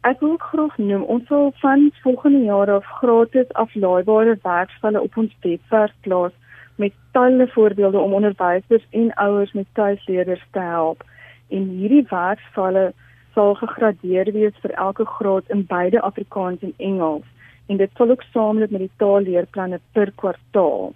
ek 0.00 0.20
wil 0.20 0.36
graag 0.36 0.78
noem 0.78 1.02
ons 1.02 1.26
sal 1.26 1.52
van 1.60 1.90
volgende 2.02 2.42
jaar 2.44 2.70
af 2.70 2.84
gratis 3.00 3.52
aflaaibare 3.62 4.38
werksvalle 4.42 5.00
op 5.02 5.16
ons 5.16 5.36
webwerf 5.40 5.92
plaas 6.00 6.32
met 6.76 6.92
talle 7.12 7.48
voorbeelde 7.48 7.98
om 7.98 8.12
onderwysers 8.12 8.86
en 8.90 9.14
ouers 9.14 9.52
met 9.52 9.66
tuisleerders 9.72 10.44
te 10.50 10.58
help. 10.58 11.04
En 11.48 11.68
hierdie 11.68 12.06
werksvalle 12.08 12.92
sal 13.34 13.54
gegradeer 13.54 14.32
wees 14.32 14.54
vir 14.64 14.70
elke 14.70 15.04
graad 15.04 15.50
in 15.52 15.66
beide 15.66 16.00
Afrikaans 16.00 16.62
en 16.62 16.74
Engels 16.76 17.26
en 17.66 17.76
dit 17.76 17.90
sal 17.96 18.10
ook 18.10 18.22
saamloop 18.22 18.70
met 18.70 18.84
die 18.84 18.94
taalleerplanne 19.02 19.80
per 19.92 20.12
kwartaal. 20.14 20.92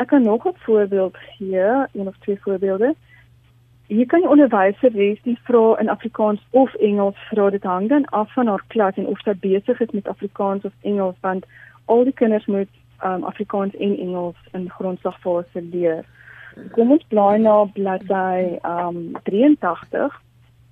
Ek 0.00 0.08
kan 0.08 0.22
nog 0.22 0.46
'n 0.46 0.54
voorbeeld 0.64 1.16
gee, 1.16 1.64
een 1.92 2.06
of 2.06 2.16
twee 2.18 2.38
voorbeelde. 2.40 2.94
Hier 3.86 4.06
kan 4.06 4.20
die 4.20 4.28
onderwyser 4.28 4.92
wees 4.92 5.22
die 5.22 5.38
vra 5.42 5.78
in 5.78 5.88
Afrikaans 5.88 6.40
of 6.50 6.74
Engels 6.74 7.16
vra 7.30 7.50
dit 7.50 7.62
hang 7.62 7.88
dan 7.88 8.04
af 8.04 8.32
van 8.32 8.46
haar 8.46 8.64
klas 8.66 8.94
en 8.96 9.06
of 9.06 9.18
sy 9.20 9.34
besig 9.40 9.80
is 9.80 9.90
met 9.90 10.08
Afrikaans 10.08 10.64
of 10.64 10.72
Engels 10.80 11.16
want 11.20 11.44
al 11.84 12.04
die 12.04 12.12
kinders 12.12 12.46
moet 12.46 12.68
um, 13.04 13.24
Afrikaans 13.24 13.76
en 13.76 13.98
Engels 13.98 14.36
in 14.52 14.70
grondslagfase 14.70 15.62
leer. 15.62 16.04
Kom 16.74 16.90
ons 16.90 17.04
blaai 17.08 17.38
na 17.38 17.64
bladsy 17.74 18.58
um 18.66 19.16
83 19.28 20.16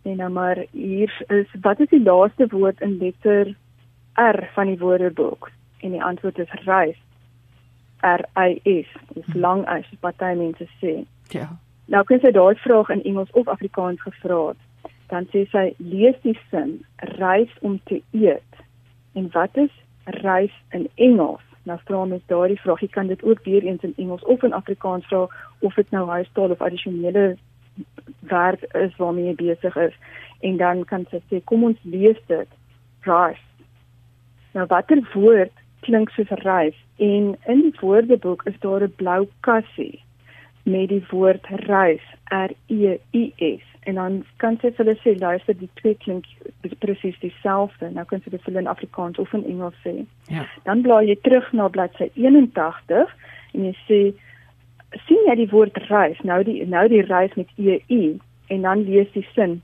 en 0.08 0.16
nou 0.16 0.30
maar 0.32 0.64
hier 0.72 1.12
is 1.28 1.52
wat 1.62 1.80
is 1.80 1.90
die 1.92 2.02
laaste 2.02 2.48
woord 2.50 2.80
in 2.80 2.98
letter 2.98 3.54
R 4.18 4.40
van 4.54 4.72
die 4.72 4.78
woordeboek 4.78 5.50
en 5.80 5.94
die 5.94 6.02
antwoord 6.02 6.38
is 6.38 6.54
reis. 6.64 6.98
R 8.02 8.24
I 8.38 8.60
S. 8.64 8.90
Dis 9.14 9.34
lang 9.34 9.64
as 9.66 9.86
wat 10.00 10.18
baie 10.22 10.36
mense 10.36 10.66
sê. 10.82 11.02
Ja. 11.34 11.48
Nou 11.88 12.04
kan 12.04 12.20
sy 12.22 12.32
daai 12.34 12.58
vraag 12.62 12.90
in 12.94 13.04
Engels 13.08 13.30
of 13.38 13.48
Afrikaans 13.48 14.02
gevra 14.02 14.48
het. 14.50 14.90
Dan 15.08 15.26
sê 15.32 15.46
sy 15.52 15.70
lees 15.78 16.18
die 16.22 16.36
sin 16.50 16.78
reis 17.16 17.52
om 17.64 17.78
te 17.90 18.02
eet. 18.12 18.62
En 19.16 19.30
wat 19.32 19.56
is 19.56 19.72
reis 20.22 20.54
in 20.76 20.88
Engels? 20.94 21.47
Nou 21.68 21.76
vra 21.84 22.04
mens 22.08 22.24
daardie 22.32 22.60
vraag, 22.62 22.80
jy 22.80 22.88
kan 22.94 23.10
dit 23.12 23.22
ook 23.22 23.44
weer 23.44 23.64
eens 23.66 23.82
in 23.84 23.92
Engels 24.00 24.24
of 24.24 24.42
in 24.46 24.56
Afrikaans 24.56 25.06
vra 25.10 25.26
of 25.66 25.74
dit 25.76 25.90
nou 25.92 26.06
huistaal 26.08 26.54
of 26.54 26.64
addisionele 26.64 27.36
werk 28.30 28.64
is 28.72 28.96
waarmee 28.96 29.28
jy 29.28 29.34
besig 29.42 29.76
is. 29.76 29.98
En 30.40 30.56
dan 30.56 30.84
kan 30.88 31.04
sy 31.10 31.20
sê 31.28 31.42
kom 31.44 31.66
ons 31.68 31.84
lees 31.84 32.20
dit. 32.32 32.56
Reis. 33.04 33.42
Nou 34.56 34.64
watter 34.72 35.02
woord 35.12 35.52
klink 35.84 36.10
soos 36.16 36.32
reis? 36.44 36.76
En 36.96 37.34
in 37.52 37.64
die 37.66 37.76
woordeboek 37.80 38.46
is 38.48 38.56
daar 38.64 38.88
'n 38.88 38.96
blou 38.96 39.28
kassie 39.40 40.00
met 40.64 40.88
die 40.88 41.04
woord 41.10 41.44
reis 41.68 42.04
R 42.32 42.52
E 42.66 42.96
I 43.12 43.32
S 43.36 43.67
en 43.88 43.94
dan 43.94 44.16
kan 44.42 44.58
jy 44.60 44.68
vir 44.76 44.84
hulle 44.84 44.96
sê 45.00 45.14
luister 45.16 45.56
die 45.56 45.70
twee 45.80 45.96
klink 46.04 46.26
presies 46.82 47.16
dieselfde. 47.22 47.88
Nou 47.96 48.04
kan 48.08 48.20
jy 48.20 48.34
dit 48.34 48.42
vir 48.42 48.50
hulle 48.50 48.64
in 48.66 48.70
Afrikaans 48.70 49.20
of 49.22 49.32
in 49.36 49.46
Engels 49.48 49.78
sê. 49.84 49.94
Ja. 50.28 50.44
Dan 50.66 50.82
blaai 50.84 51.08
jy 51.08 51.16
terug 51.24 51.46
na 51.56 51.70
bladsy 51.72 52.10
81 52.14 53.14
en 53.54 53.64
jy 53.64 53.72
sê 53.86 54.00
sien 55.06 55.24
jy 55.28 55.36
die 55.40 55.48
woord 55.52 55.78
reis? 55.88 56.20
Nou 56.30 56.42
die 56.44 56.58
nou 56.68 56.84
die 56.92 57.04
reis 57.08 57.32
met 57.40 57.48
E 57.56 57.78
I 57.88 58.02
en 58.52 58.66
dan 58.68 58.84
lees 58.88 59.08
die 59.14 59.24
sin 59.32 59.60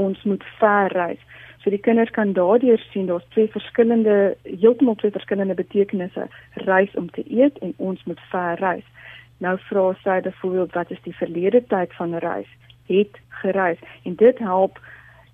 ons 0.00 0.18
moet 0.26 0.42
ver 0.58 0.90
reis. 0.96 1.22
So 1.62 1.70
die 1.70 1.82
kinders 1.86 2.10
kan 2.10 2.34
daardeur 2.34 2.82
sien 2.90 3.06
daar's 3.06 3.28
twee 3.36 3.46
verskillende 3.54 4.34
heeltemal 4.48 4.98
twee 4.98 5.14
verskillende 5.14 5.54
betekenisse 5.54 6.26
reis 6.66 6.98
om 6.98 7.06
te 7.14 7.22
eet 7.28 7.62
en 7.62 7.74
ons 7.76 8.02
moet 8.10 8.26
ver 8.34 8.58
reis. 8.58 8.88
Nou 9.38 9.54
vra 9.68 9.86
sy 10.02 10.18
byvoorbeeld 10.26 10.74
wat 10.74 10.90
is 10.90 11.06
die 11.06 11.16
verlede 11.22 11.62
tyd 11.70 11.94
van 12.00 12.18
reis? 12.26 12.50
Het 12.86 13.20
gereis 13.28 13.78
en 14.02 14.14
dit 14.14 14.38
help 14.38 14.78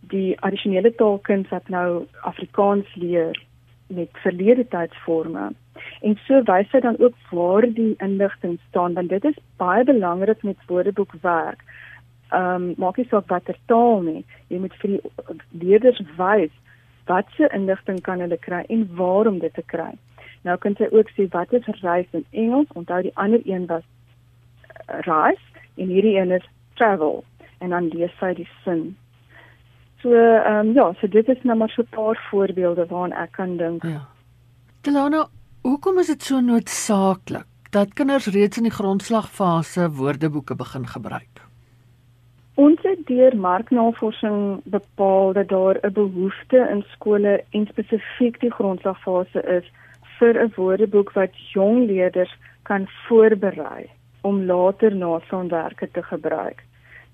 die 0.01 0.41
addisionele 0.41 0.95
taalkind 0.95 1.49
wat 1.49 1.69
nou 1.69 2.07
Afrikaans 2.21 2.95
leer 2.95 3.37
met 3.87 4.09
verlede 4.13 4.69
tydsforme. 4.69 5.51
En 6.01 6.17
so 6.27 6.43
wys 6.49 6.71
sy 6.71 6.81
dan 6.85 6.99
ook 6.99 7.15
waar 7.31 7.67
die 7.75 7.95
inligting 8.05 8.59
staan 8.69 8.95
want 8.95 9.09
dit 9.09 9.25
is 9.25 9.39
baie 9.57 9.85
belangrik 9.85 10.43
met 10.43 10.67
woordeboekwerk. 10.67 11.63
Ehm 12.29 12.55
um, 12.55 12.73
maak 12.77 12.97
nie 12.97 13.09
saak 13.09 13.29
watter 13.33 13.57
taal 13.67 14.03
nie, 14.05 14.25
jy 14.49 14.59
moet 14.61 14.75
vir 14.83 14.97
die 14.97 15.39
leerders 15.65 16.01
wys 16.17 16.53
watse 17.09 17.49
inligting 17.57 18.01
kan 18.05 18.21
hulle 18.21 18.37
kry 18.37 18.65
en 18.69 18.85
waarom 18.97 19.39
dit 19.39 19.55
te 19.55 19.65
kry. 19.67 19.93
Nou 20.45 20.57
kan 20.61 20.77
sy 20.77 20.91
ook 20.93 21.09
sê 21.17 21.29
wat 21.33 21.53
is 21.53 21.81
reis 21.81 22.11
in 22.13 22.27
Engels? 22.31 22.69
Onthou 22.75 23.01
die 23.03 23.17
ander 23.17 23.41
een 23.45 23.67
was 23.67 23.87
reis 25.09 25.41
en 25.77 25.89
hierdie 25.89 26.19
een 26.19 26.37
is 26.37 26.45
travel 26.75 27.25
en 27.59 27.71
dan 27.71 27.89
lees 27.89 28.13
sy 28.21 28.35
die 28.35 28.49
sin. 28.65 28.97
So 30.03 30.13
ehm 30.15 30.69
um, 30.69 30.75
ja, 30.75 30.93
so 31.01 31.09
dit 31.09 31.29
is 31.29 31.43
nou 31.43 31.57
maar 31.59 31.71
so 31.75 31.83
'n 31.83 31.91
paar 31.91 32.19
voorbeelde 32.31 32.87
waaraan 32.87 33.13
ek 33.13 33.33
kan 33.33 33.57
dink. 33.57 33.83
Ja. 33.83 34.07
Delano, 34.83 35.27
hoekom 35.63 35.99
is 35.99 36.07
dit 36.07 36.23
so 36.23 36.41
noodsaaklik 36.41 37.47
dat 37.71 37.95
kinders 37.95 38.27
reeds 38.27 38.57
in 38.57 38.63
die 38.63 38.79
grondslagfase 38.81 39.91
woordeboeke 39.91 40.55
begin 40.55 40.87
gebruik? 40.87 41.43
Ons 42.55 42.79
het 42.83 43.07
deur 43.07 43.37
marknavorsing 43.37 44.61
bepaal 44.65 45.33
dat 45.33 45.49
daar 45.49 45.79
'n 45.83 45.93
behoefte 45.93 46.69
in 46.71 46.85
skole 46.95 47.45
en 47.51 47.67
spesifiek 47.67 48.41
die 48.41 48.51
grondslagfase 48.51 49.43
is 49.43 49.67
vir 50.19 50.35
'n 50.43 50.53
woordeboek 50.57 51.13
wat 51.13 51.33
jong 51.53 51.87
leerders 51.87 52.35
kan 52.63 52.89
voorberei 53.07 53.91
om 54.21 54.45
later 54.45 54.97
nasaanwerke 54.97 55.91
te 55.91 56.03
gebruik. 56.03 56.65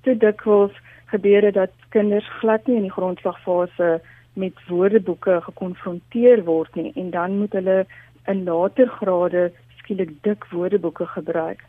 Te 0.05 0.17
dikwels 0.17 0.75
gebeur 1.13 1.41
dit 1.41 1.55
dat 1.55 1.73
kinders 1.95 2.29
glad 2.41 2.67
nie 2.67 2.77
in 2.77 2.89
die 2.89 2.97
grondslagfase 2.97 4.01
met 4.35 4.67
woordeboeke 4.69 5.41
gekonfronteer 5.47 6.43
word 6.45 6.75
nie 6.75 6.93
en 6.95 7.11
dan 7.11 7.39
moet 7.39 7.53
hulle 7.53 7.85
in 8.33 8.45
later 8.45 8.91
grade 8.99 9.45
skielik 9.79 10.11
dik 10.27 10.45
woordeboeke 10.51 11.07
gebruik. 11.07 11.63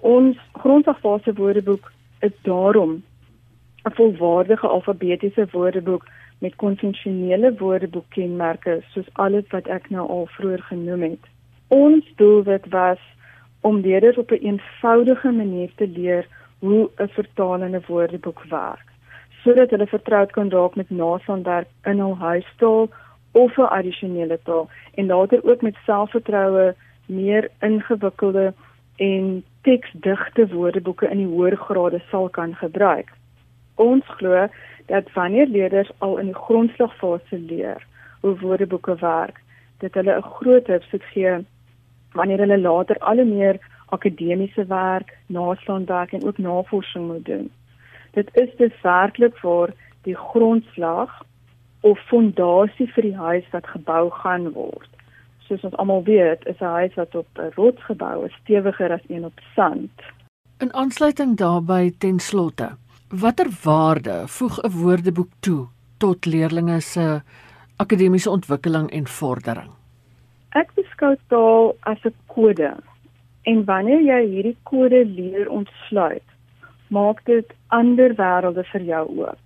Ons 0.00 0.38
grondslagfase 0.62 1.34
woordeboek 1.34 1.90
is 2.20 2.34
daarom 2.42 3.02
'n 3.84 3.94
volwaardige 4.00 4.66
alfabetiese 4.66 5.46
woordeboek 5.50 6.06
met 6.38 6.56
konvensionele 6.56 7.54
woordeboekkenmerke 7.58 8.82
soos 8.92 9.08
alles 9.12 9.46
wat 9.50 9.66
ek 9.66 9.90
nou 9.90 10.08
al 10.08 10.26
vroeër 10.26 10.62
genoem 10.62 11.02
het. 11.02 11.24
Ons 11.68 12.04
doelwit 12.16 12.68
was 12.68 12.98
om 13.60 13.80
leerders 13.80 14.16
op 14.16 14.30
'n 14.30 14.34
een 14.34 14.40
eenvoudige 14.42 15.30
manier 15.30 15.70
te 15.74 15.88
leer 15.88 16.26
hoe 16.58 16.90
'n 16.96 17.08
vertalende 17.08 17.80
woordeboek 17.86 18.42
werk 18.48 18.88
sodat 19.42 19.70
hulle 19.70 19.86
vertroud 19.86 20.30
kan 20.30 20.50
raak 20.50 20.74
met 20.74 20.90
nasaanwerk 20.90 21.68
in 21.84 22.00
hul 22.04 22.16
huistaal 22.16 22.88
of 23.32 23.58
'n 23.58 23.72
addisionele 23.78 24.38
taal 24.42 24.68
en 24.94 25.06
later 25.06 25.44
ook 25.44 25.62
met 25.62 25.76
selfvertroue 25.84 26.74
meer 27.06 27.50
ingewikkelde 27.60 28.52
en 28.96 29.44
teksdigte 29.62 30.48
woordeboeke 30.48 31.08
in 31.08 31.16
die 31.16 31.26
hoër 31.26 31.56
grade 31.56 32.00
sal 32.10 32.28
kan 32.28 32.54
gebruik. 32.54 33.12
Ons 33.74 34.04
glo 34.06 34.46
dat 34.86 35.12
wanneer 35.12 35.46
leerders 35.46 35.90
al 35.98 36.16
in 36.18 36.26
die 36.26 36.34
grondslagfase 36.34 37.38
leer 37.38 37.86
hoe 38.20 38.38
woordeboeke 38.38 38.94
werk, 39.00 39.40
dit 39.78 39.94
hulle 39.94 40.16
'n 40.16 40.22
groot 40.22 40.66
hulp 40.66 41.02
gee 41.12 41.36
wanneer 42.12 42.38
hulle 42.38 42.58
later 42.58 42.98
al 42.98 43.24
meer 43.24 43.58
akademiese 43.88 44.66
werk, 44.66 45.16
naslaanwerk 45.26 46.12
en 46.12 46.26
ook 46.26 46.38
navorsing 46.38 47.06
moet 47.06 47.24
doen. 47.24 47.50
Dit 48.10 48.28
is 48.32 48.56
dus 48.56 48.80
werklik 48.82 49.36
vir 49.36 49.74
die 50.02 50.16
grondslag 50.16 51.22
of 51.80 51.98
fondasie 52.08 52.88
vir 52.94 53.02
die 53.02 53.16
huis 53.16 53.50
wat 53.52 53.66
gebou 53.66 54.10
gaan 54.10 54.52
word. 54.52 54.90
Soos 55.46 55.64
ons 55.64 55.76
almal 55.76 56.02
weet, 56.04 56.46
is 56.46 56.60
'n 56.60 56.74
huis 56.80 56.94
wat 56.94 57.14
op 57.14 57.28
'n 57.38 57.52
rots 57.54 57.82
gebou 57.84 58.26
is 58.26 58.34
stewiger 58.42 58.92
as 58.92 59.04
een 59.08 59.24
op 59.24 59.40
sand. 59.54 59.92
In 60.58 60.72
aansluiting 60.74 61.36
daarbey 61.36 61.92
ten 61.98 62.18
slotte, 62.18 62.76
watter 63.08 63.48
waarde 63.64 64.22
voeg 64.26 64.58
'n 64.62 64.70
woordeboek 64.70 65.30
toe 65.40 65.66
tot 65.98 66.26
leerders 66.26 66.92
se 66.92 67.20
akademiese 67.76 68.30
ontwikkeling 68.30 68.90
en 68.90 69.06
vordering? 69.06 69.70
Ek 70.56 70.70
beskou 70.74 71.16
taal 71.28 71.76
as 71.80 72.04
'n 72.04 72.14
kode. 72.26 72.76
En 73.48 73.64
wanneer 73.64 74.02
jy 74.04 74.18
hierdie 74.28 74.56
kode 74.68 75.04
leer 75.08 75.48
ontsluit, 75.48 76.24
maak 76.92 77.22
dit 77.24 77.52
ander 77.72 78.12
wêrelde 78.18 78.64
vir 78.72 78.82
jou 78.90 79.04
oop. 79.22 79.40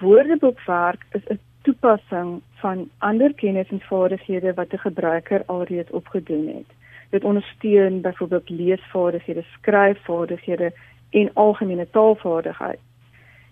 Woordeboekwerk 0.00 1.04
is 1.18 1.26
'n 1.34 1.40
toepassing 1.66 2.30
van 2.62 2.88
ander 3.08 3.34
kennis 3.42 3.68
en 3.74 3.82
vaardighede 3.90 4.54
wat 4.54 4.72
'n 4.72 4.84
gebruiker 4.88 5.42
alreeds 5.46 5.90
opgedoen 5.90 6.46
het. 6.46 6.70
Dit 7.10 7.24
ondersteun 7.24 8.00
byvoorbeeld 8.00 8.48
leesvaardighede, 8.48 9.44
skryfvaardighede 9.56 10.72
en 11.10 11.30
algemene 11.34 11.86
taalvaardigheid. 11.90 12.80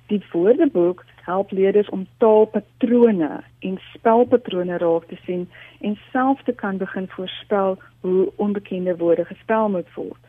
Die 0.07 0.23
woordeboek 0.33 1.05
help 1.25 1.51
leerders 1.51 1.89
om 1.89 2.07
taalpatrone 2.19 3.41
en 3.59 3.79
spelpatrone 3.93 4.79
raak 4.79 5.05
te 5.09 5.17
sien 5.25 5.49
en 5.81 5.99
self 6.13 6.43
te 6.43 6.53
kan 6.53 6.77
begin 6.77 7.09
voorspel 7.09 7.79
hoe 8.01 8.33
onbekende 8.37 8.97
woorde 8.97 9.25
gespel 9.25 9.69
moet 9.69 9.95
word. 9.95 10.23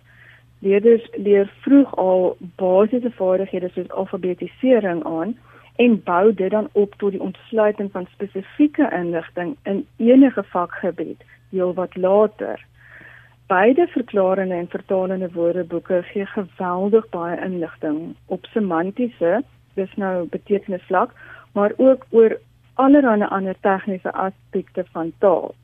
Leerders 0.60 1.08
leer 1.13 1.51
vroeg 1.62 1.95
al 1.95 2.38
basiese 2.39 3.12
vaardighede 3.12 3.69
soos 3.73 3.89
alfabetisering 3.89 5.03
aan 5.05 5.36
en 5.75 6.03
bou 6.03 6.34
dit 6.34 6.51
dan 6.51 6.69
op 6.71 6.95
tot 6.97 7.12
die 7.12 7.21
ontsluiting 7.21 7.91
van 7.91 8.08
spesifieke 8.12 8.89
inligting 8.91 9.55
in 9.63 9.86
enige 9.97 10.43
vakgebied 10.43 11.23
heelwat 11.51 11.95
later. 11.95 12.65
Beide 13.47 13.88
verklarende 13.88 14.55
en 14.55 14.67
vertalende 14.67 15.29
woordeboeke 15.31 16.01
gee 16.03 16.25
geweldig 16.25 17.10
baie 17.10 17.41
inligting 17.41 18.15
op 18.25 18.45
semantiese 18.45 19.43
dis 19.75 19.95
nou 19.95 20.27
betekenisvlak, 20.29 21.11
maar 21.53 21.73
ook 21.77 22.05
oor 22.09 22.38
allerlei 22.73 23.27
ander 23.29 23.55
tegniese 23.61 24.11
aspekte 24.11 24.85
van 24.91 25.13
taal. 25.17 25.55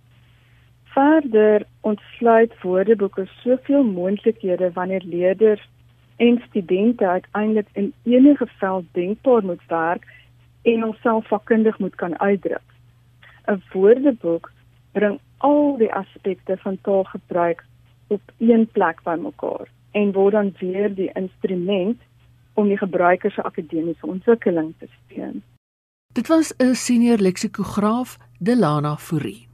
Verder 0.84 1.66
ontsluit 1.82 2.62
woordeboeke 2.62 3.26
soveel 3.44 3.84
moontlikhede 3.84 4.72
wanneer 4.74 5.04
leerders 5.06 5.70
en 6.16 6.42
studente 6.48 7.08
uiteindelik 7.08 7.68
in 7.74 7.94
enige 8.04 8.48
veld 8.48 8.86
denkbaar 8.92 9.44
moet 9.44 9.66
werk 9.68 10.06
en 10.62 10.82
homself 10.82 11.28
vakkundig 11.28 11.80
moet 11.80 11.96
kan 11.96 12.20
uitdruk. 12.20 12.68
'n 13.48 13.62
Woordeboek 13.72 14.52
bring 14.92 15.20
al 15.38 15.78
die 15.78 15.94
aspekte 15.94 16.58
van 16.58 16.78
taalgebruik 16.82 17.66
op 18.08 18.22
een 18.38 18.68
plek 18.68 19.04
bymekaar 19.04 19.68
en 19.92 20.12
word 20.12 20.32
dan 20.32 20.54
weer 20.60 20.96
die 20.96 21.12
instrument 21.14 22.02
om 22.54 22.68
die 22.68 22.78
gebruiker 22.78 23.32
se 23.32 23.44
akademiese 23.44 24.06
ontwikkeling 24.06 24.74
te 24.80 24.88
steun. 24.88 25.44
Dit 26.14 26.28
was 26.28 26.54
'n 26.58 26.74
senior 26.74 27.18
leksikograaf, 27.18 28.18
Delana 28.40 28.98
Fourie. 28.98 29.51